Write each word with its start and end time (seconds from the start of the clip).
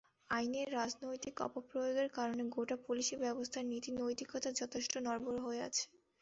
আইনের 0.31 0.67
রাজনৈতিক 0.73 1.35
অপপ্রয়োগের 1.41 2.09
কারণে 2.13 2.43
গোটা 2.49 2.75
পুলিশি 2.85 3.15
ব্যবস্থার 3.17 3.63
নীতি-নৈতিকতা 3.65 4.49
যথেষ্ট 4.59 4.93
নড়বড়ে 5.05 5.41
হয়ে 5.45 5.61
আছে। 5.67 5.83